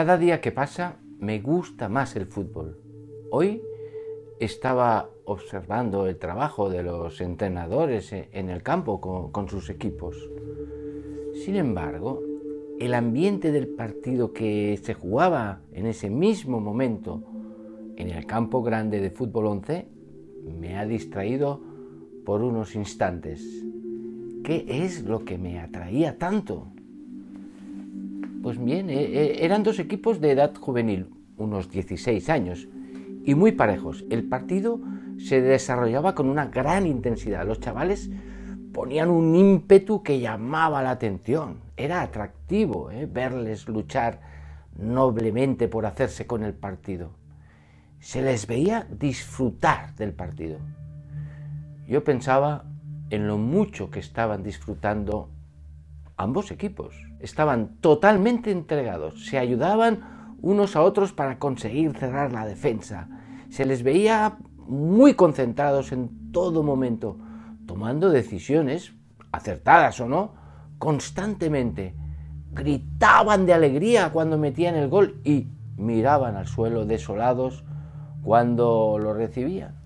[0.00, 2.80] Cada día que pasa me gusta más el fútbol.
[3.30, 3.60] Hoy
[4.38, 8.98] estaba observando el trabajo de los entrenadores en el campo
[9.30, 10.16] con, sus equipos.
[11.44, 12.22] Sin embargo,
[12.78, 17.22] el ambiente del partido que se jugaba en ese mismo momento
[17.96, 19.86] en el campo grande de fútbol 11
[20.58, 21.60] me ha distraído
[22.24, 23.42] por unos instantes.
[24.44, 26.72] ¿Qué es lo que me atraía tanto?
[28.42, 32.68] Pues bien, eh, eh, eran dos equipos de edad juvenil, unos 16 años,
[33.24, 34.04] y muy parejos.
[34.08, 34.80] El partido
[35.18, 37.46] se desarrollaba con una gran intensidad.
[37.46, 38.10] Los chavales
[38.72, 41.58] ponían un ímpetu que llamaba la atención.
[41.76, 44.20] Era atractivo eh, verles luchar
[44.78, 47.10] noblemente por hacerse con el partido.
[47.98, 50.58] Se les veía disfrutar del partido.
[51.86, 52.64] Yo pensaba
[53.10, 55.28] en lo mucho que estaban disfrutando
[56.16, 57.09] ambos equipos.
[57.20, 63.08] Estaban totalmente entregados, se ayudaban unos a otros para conseguir cerrar la defensa.
[63.50, 67.18] Se les veía muy concentrados en todo momento,
[67.66, 68.94] tomando decisiones,
[69.32, 70.34] acertadas o no,
[70.78, 71.94] constantemente.
[72.52, 77.64] Gritaban de alegría cuando metían el gol y miraban al suelo desolados
[78.22, 79.76] cuando lo recibían.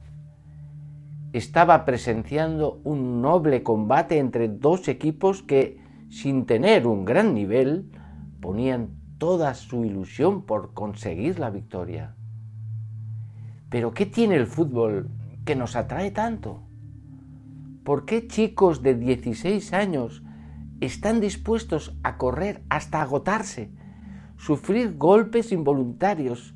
[1.32, 5.83] Estaba presenciando un noble combate entre dos equipos que
[6.14, 7.90] sin tener un gran nivel,
[8.40, 12.14] ponían toda su ilusión por conseguir la victoria.
[13.68, 15.10] Pero ¿qué tiene el fútbol
[15.44, 16.62] que nos atrae tanto?
[17.82, 20.22] ¿Por qué chicos de 16 años
[20.80, 23.72] están dispuestos a correr hasta agotarse,
[24.36, 26.54] sufrir golpes involuntarios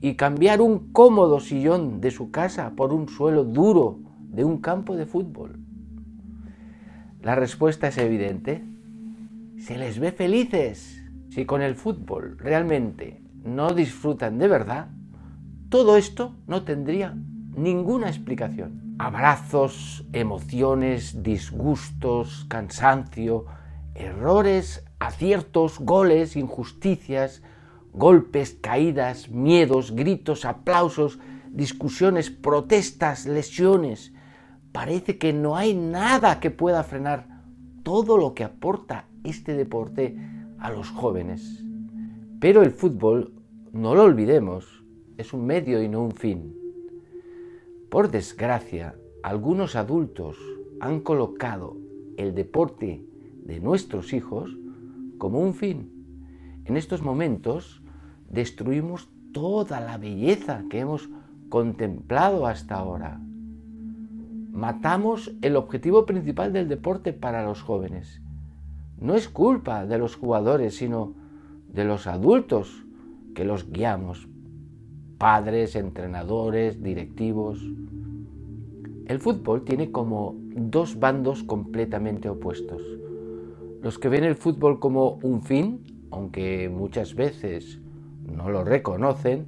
[0.00, 3.98] y cambiar un cómodo sillón de su casa por un suelo duro
[4.30, 5.60] de un campo de fútbol?
[7.20, 8.73] La respuesta es evidente
[9.58, 11.02] se les ve felices.
[11.30, 14.88] Si con el fútbol realmente no disfrutan de verdad,
[15.68, 17.16] todo esto no tendría
[17.56, 18.94] ninguna explicación.
[18.98, 23.46] Abrazos, emociones, disgustos, cansancio,
[23.94, 27.42] errores, aciertos, goles, injusticias,
[27.92, 31.18] golpes, caídas, miedos, gritos, aplausos,
[31.48, 34.12] discusiones, protestas, lesiones.
[34.72, 37.42] Parece que no hay nada que pueda frenar
[37.82, 40.16] todo lo que aporta este deporte
[40.58, 41.64] a los jóvenes.
[42.40, 43.32] Pero el fútbol,
[43.72, 44.84] no lo olvidemos,
[45.16, 46.54] es un medio y no un fin.
[47.90, 50.36] Por desgracia, algunos adultos
[50.80, 51.76] han colocado
[52.16, 53.04] el deporte
[53.44, 54.56] de nuestros hijos
[55.18, 55.90] como un fin.
[56.64, 57.82] En estos momentos
[58.28, 61.08] destruimos toda la belleza que hemos
[61.48, 63.20] contemplado hasta ahora.
[64.50, 68.22] Matamos el objetivo principal del deporte para los jóvenes,
[69.04, 71.12] no es culpa de los jugadores, sino
[71.68, 72.86] de los adultos
[73.34, 74.26] que los guiamos,
[75.18, 77.62] padres, entrenadores, directivos.
[79.04, 82.80] El fútbol tiene como dos bandos completamente opuestos.
[83.82, 87.82] Los que ven el fútbol como un fin, aunque muchas veces
[88.24, 89.44] no lo reconocen,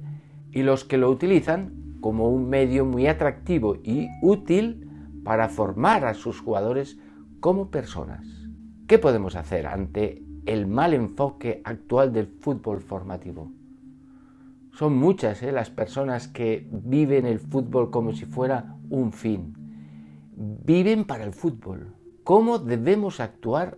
[0.51, 4.87] y los que lo utilizan como un medio muy atractivo y útil
[5.23, 6.99] para formar a sus jugadores
[7.39, 8.36] como personas.
[8.87, 13.51] ¿Qué podemos hacer ante el mal enfoque actual del fútbol formativo?
[14.71, 15.51] Son muchas ¿eh?
[15.51, 19.53] las personas que viven el fútbol como si fuera un fin.
[20.37, 21.87] Viven para el fútbol.
[22.23, 23.77] ¿Cómo debemos actuar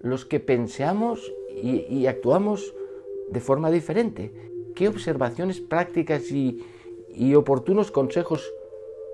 [0.00, 1.32] los que pensamos
[1.62, 2.74] y, y actuamos
[3.30, 4.32] de forma diferente?
[4.74, 6.64] ¿Qué observaciones prácticas y,
[7.14, 8.52] y oportunos consejos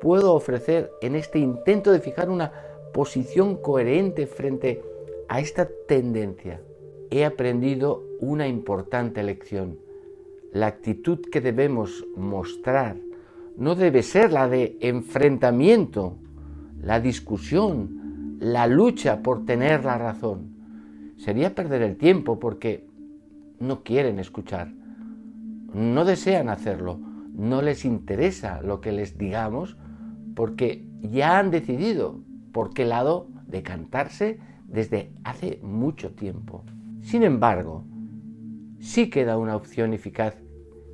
[0.01, 2.51] puedo ofrecer en este intento de fijar una
[2.95, 4.94] posición coherente frente a
[5.35, 6.61] a esta tendencia
[7.11, 9.81] he aprendido una importante lección.
[10.53, 12.99] La actitud que debemos mostrar
[13.57, 16.19] no debe ser la de enfrentamiento,
[16.81, 20.55] la discusión, la lucha por tener la razón.
[21.17, 22.87] Sería perder el tiempo porque
[23.59, 24.69] no quieren escuchar,
[25.73, 27.01] no desean hacerlo,
[27.35, 29.77] no les interesa lo que les digamos
[30.37, 32.21] porque ya han decidido
[32.53, 36.65] por qué lado decantarse desde hace mucho tiempo.
[37.03, 37.85] Sin embargo,
[38.81, 40.37] sí queda una opción eficaz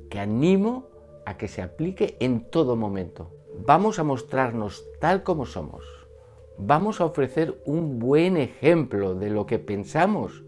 [0.09, 0.87] que animo
[1.25, 3.31] a que se aplique en todo momento.
[3.65, 5.83] Vamos a mostrarnos tal como somos.
[6.57, 10.43] Vamos a ofrecer un buen ejemplo de lo que pensamos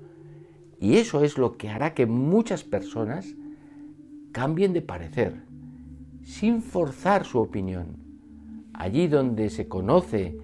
[0.80, 3.36] y eso es lo que hará que muchas personas
[4.32, 5.44] cambien de parecer,
[6.24, 7.98] sin forzar su opinión.
[8.74, 10.38] Allí donde se conoce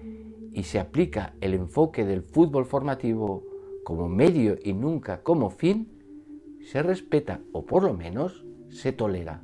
[0.52, 3.44] y se aplica el enfoque del fútbol formativo
[3.84, 5.88] como medio y nunca como fin,
[6.70, 9.42] se respeta o por lo menos se tolera.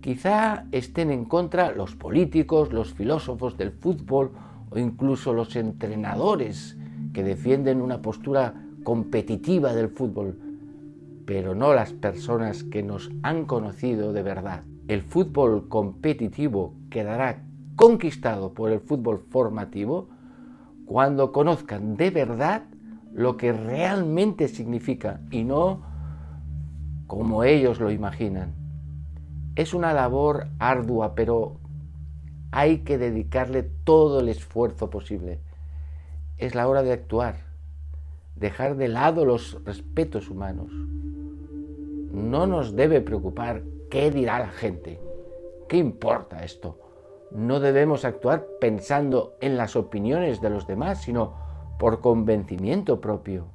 [0.00, 4.30] Quizá estén en contra los políticos, los filósofos del fútbol
[4.70, 6.76] o incluso los entrenadores
[7.12, 8.54] que defienden una postura
[8.84, 10.38] competitiva del fútbol,
[11.26, 14.62] pero no las personas que nos han conocido de verdad.
[14.86, 17.44] El fútbol competitivo quedará
[17.78, 20.08] conquistado por el fútbol formativo
[20.84, 22.64] cuando conozcan de verdad
[23.14, 25.84] lo que realmente significa y no
[27.06, 28.52] como ellos lo imaginan.
[29.54, 31.60] Es una labor ardua, pero
[32.50, 35.38] hay que dedicarle todo el esfuerzo posible.
[36.36, 37.36] Es la hora de actuar,
[38.34, 40.72] dejar de lado los respetos humanos.
[42.12, 45.00] No nos debe preocupar qué dirá la gente.
[45.68, 46.87] ¿Qué importa esto?
[47.30, 51.34] No debemos actuar pensando en las opiniones de los demás, sino
[51.78, 53.48] por convencimiento propio.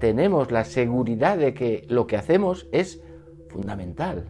[0.00, 3.02] Tenemos la seguridad de que lo que hacemos es
[3.48, 4.28] fundamental.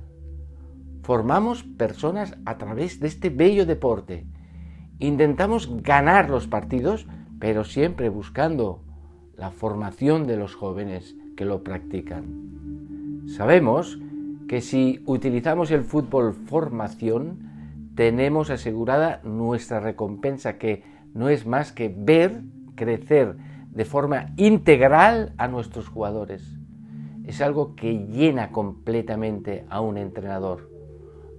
[1.02, 4.26] Formamos personas a través de este bello deporte.
[4.98, 7.06] Intentamos ganar los partidos,
[7.38, 8.82] pero siempre buscando
[9.36, 13.24] la formación de los jóvenes que lo practican.
[13.28, 13.98] Sabemos
[14.48, 17.55] que si utilizamos el fútbol formación,
[17.96, 20.84] tenemos asegurada nuestra recompensa, que
[21.14, 22.42] no es más que ver
[22.76, 23.36] crecer
[23.70, 26.58] de forma integral a nuestros jugadores.
[27.24, 30.70] Es algo que llena completamente a un entrenador.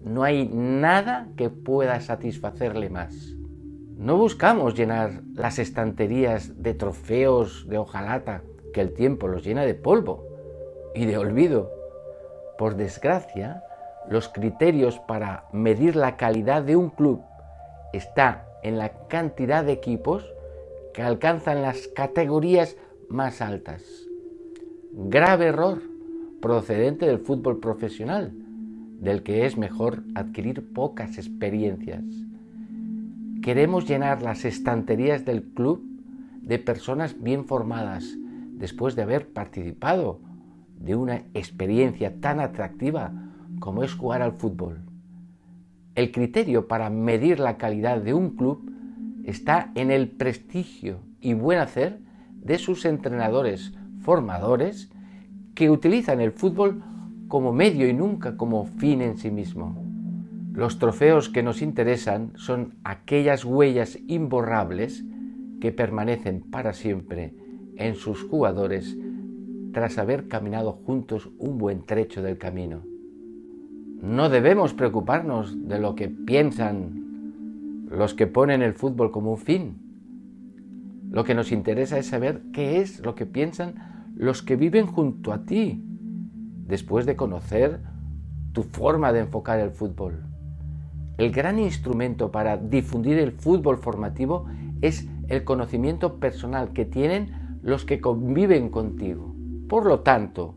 [0.04, 3.36] No hay nada que pueda satisfacerle más.
[3.96, 8.42] No buscamos llenar las estanterías de trofeos de hojalata,
[8.74, 10.28] que el tiempo los llena de polvo
[10.96, 11.72] y de olvido.
[12.58, 13.64] Por desgracia,
[14.10, 17.22] los criterios para medir la calidad de un club
[17.94, 20.26] está en la cantidad de equipos
[20.94, 22.78] que alcanzan las categorías
[23.10, 23.84] más altas.
[24.94, 25.82] Grave error
[26.42, 28.32] procedente del fútbol profesional,
[29.00, 32.04] del que es mejor adquirir pocas experiencias.
[33.42, 35.84] Queremos llenar las estanterías del club
[36.42, 38.06] de personas bien formadas
[38.54, 40.20] después de haber participado
[40.80, 43.12] de una experiencia tan atractiva
[43.60, 44.82] como es jugar al fútbol.
[45.96, 48.72] El criterio para medir la calidad de un club
[49.24, 52.00] está en el prestigio y buen hacer
[52.42, 54.92] de sus entrenadores, formadores,
[55.56, 56.84] que utilizan el fútbol
[57.28, 59.84] como medio y nunca como fin en sí mismo.
[60.54, 65.04] Los trofeos que nos interesan son aquellas huellas imborrables
[65.60, 67.36] que permanecen para siempre
[67.76, 68.98] en sus jugadores
[69.74, 72.97] tras haber caminado juntos un buen trecho del camino.
[74.02, 79.78] No debemos preocuparnos de lo que piensan los que ponen el fútbol como un fin.
[81.10, 83.76] Lo que nos interesa es saber qué es lo que piensan
[84.16, 85.84] los que viven junto a ti,
[86.68, 87.80] después de conocer
[88.52, 90.24] tu forma de enfocar el fútbol.
[91.18, 94.46] El gran instrumento para difundir el fútbol formativo
[94.82, 99.34] es el conocimiento personal que tienen los que conviven contigo.
[99.68, 100.56] Por lo tanto,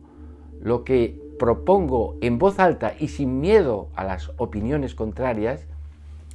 [0.59, 5.65] lo que propongo en voz alta y sin miedo a las opiniones contrarias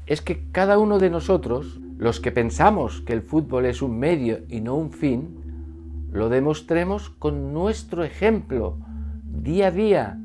[0.06, 4.40] es que cada uno de nosotros, los que pensamos que el fútbol es un medio
[4.48, 8.78] y no un fin, lo demostremos con nuestro ejemplo
[9.22, 10.18] día a día,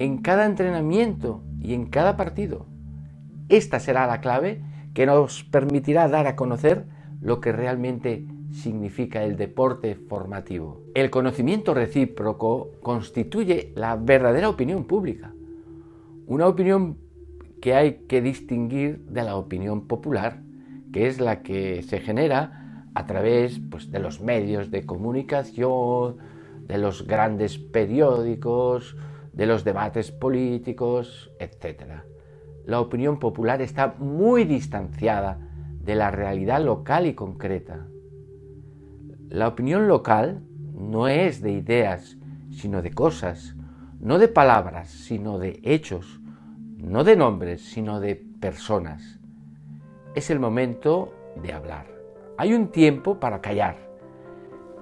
[0.00, 2.66] en cada entrenamiento y en cada partido.
[3.48, 4.60] Esta será la clave
[4.92, 6.86] que nos permitirá dar a conocer
[7.20, 10.82] lo que realmente significa el deporte formativo.
[10.94, 15.32] El conocimiento recíproco constituye la verdadera opinión pública,
[16.26, 16.96] una opinión
[17.60, 20.42] que hay que distinguir de la opinión popular,
[20.92, 26.16] que es la que se genera a través pues, de los medios de comunicación,
[26.66, 28.96] de los grandes periódicos,
[29.32, 32.04] de los debates políticos, etc.
[32.64, 35.38] La opinión popular está muy distanciada
[35.84, 37.86] de la realidad local y concreta.
[39.28, 40.40] La opinión local
[40.72, 42.16] no es de ideas,
[42.52, 43.56] sino de cosas,
[43.98, 46.20] no de palabras, sino de hechos,
[46.76, 49.18] no de nombres, sino de personas.
[50.14, 51.86] Es el momento de hablar.
[52.38, 53.76] Hay un tiempo para callar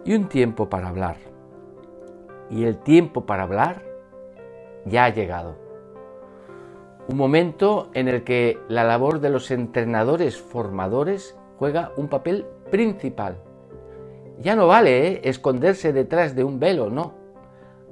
[0.05, 1.17] y un tiempo para hablar.
[2.51, 3.83] Y el tiempo para hablar
[4.85, 5.57] ya ha llegado.
[7.09, 13.39] Un momento en el que la labor de los entrenadores formadores juega un papel principal.
[14.41, 15.21] Ya no vale ¿eh?
[15.25, 17.14] esconderse detrás de un velo, no.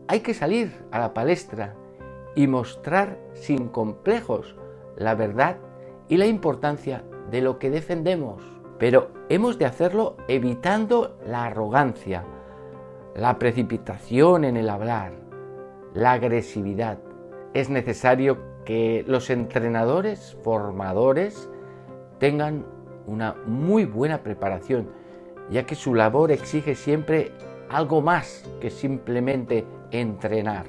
[0.08, 1.74] Hay que salir a la palestra
[2.34, 4.56] y mostrar sin complejos
[4.96, 5.56] la verdad
[6.08, 8.42] y la importancia de lo que defendemos.
[8.78, 12.24] Pero hemos de hacerlo evitando la arrogancia,
[13.14, 15.12] la precipitación en el hablar,
[15.94, 16.98] la agresividad.
[17.54, 21.48] Es necesario que los entrenadores formadores
[22.18, 22.64] tengan
[23.06, 24.90] una muy buena preparación,
[25.50, 27.32] ya que su labor exige siempre
[27.68, 30.66] algo más que simplemente entrenar.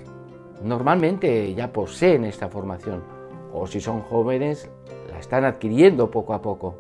[0.64, 3.04] Normalmente ya poseen esta formación,
[3.54, 4.70] o si son jóvenes,
[5.12, 6.76] la están adquiriendo poco a poco.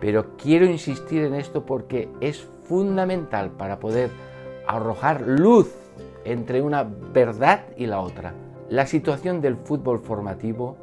[0.00, 4.10] Pero quiero insistir en esto porque es fundamental para poder
[4.66, 5.72] arrojar luz
[6.24, 8.34] entre una verdad y la otra.
[8.68, 10.76] La situación del fútbol formativo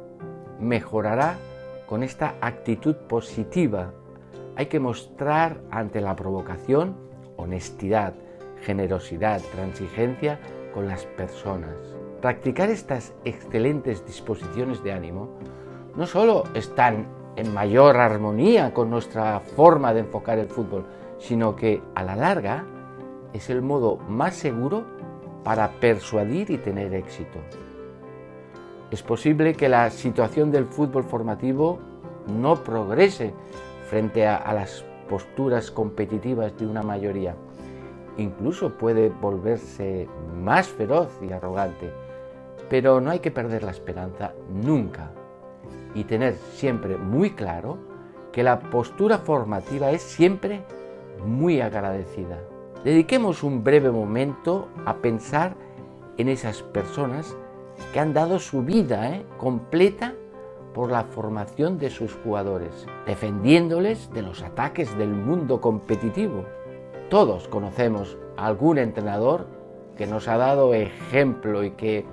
[0.60, 1.36] mejorará
[1.86, 3.92] con esta actitud positiva.
[4.60, 6.94] Hay que mostrar ante la provocación
[7.38, 8.12] honestidad,
[8.60, 10.38] generosidad, transigencia
[10.74, 11.74] con las personas.
[12.20, 15.30] Practicar estas excelentes disposiciones de ánimo
[15.96, 20.84] no solo están en mayor armonía con nuestra forma de enfocar el fútbol,
[21.18, 22.66] sino que a la larga
[23.32, 24.84] es el modo más seguro
[25.42, 27.38] para persuadir y tener éxito.
[28.90, 31.78] Es posible que la situación del fútbol formativo
[32.26, 33.32] no progrese
[33.90, 37.34] frente a, las posturas competitivas de una mayoría.
[38.18, 41.90] Incluso puede volverse más feroz y arrogante.
[42.68, 45.10] Pero no hay que perder la esperanza nunca
[45.92, 47.78] y tener siempre muy claro
[48.30, 50.62] que la postura formativa es siempre
[51.26, 52.38] muy agradecida.
[52.84, 55.56] Dediquemos un breve momento a pensar
[56.16, 57.36] en esas personas
[57.92, 59.26] que han dado su vida ¿eh?
[59.36, 60.14] completa
[60.74, 66.44] por la formación de sus jugadores, defendiéndoles de los ataques del mundo competitivo.
[67.08, 69.46] Todos conocemos a algún entrenador
[69.96, 72.06] que nos ha dado ejemplo y que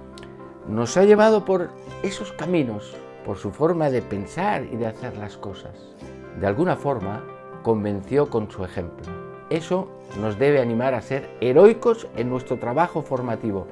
[0.68, 1.70] nos ha llevado por
[2.04, 2.96] esos caminos,
[3.26, 5.96] por su forma de pensar y de hacer las cosas.
[6.40, 7.24] De alguna forma,
[7.64, 9.06] convenció con su ejemplo.
[9.50, 13.68] Eso nos debe animar a ser heroicos en nuestro trabajo formativo,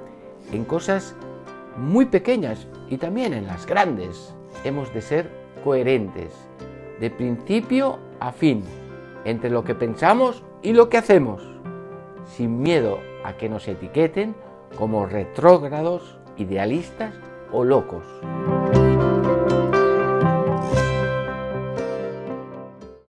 [0.52, 1.16] en cosas
[1.78, 4.35] muy pequeñas y también en las grandes.
[4.64, 5.30] Hemos de ser
[5.64, 6.34] coherentes,
[7.00, 8.64] de principio a fin,
[9.26, 11.44] entre lo que pensamos y lo que hacemos,
[12.26, 14.36] sin miedo a que nos etiqueten
[14.78, 17.14] como retrógrados, idealistas
[17.52, 18.04] o locos.